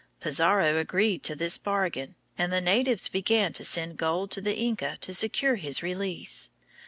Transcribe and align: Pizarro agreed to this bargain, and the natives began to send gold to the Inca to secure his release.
Pizarro 0.19 0.77
agreed 0.77 1.21
to 1.21 1.35
this 1.35 1.59
bargain, 1.59 2.15
and 2.35 2.51
the 2.51 2.59
natives 2.59 3.07
began 3.07 3.53
to 3.53 3.63
send 3.63 3.97
gold 3.97 4.31
to 4.31 4.41
the 4.41 4.57
Inca 4.57 4.97
to 5.01 5.13
secure 5.13 5.57
his 5.57 5.83
release. 5.83 6.49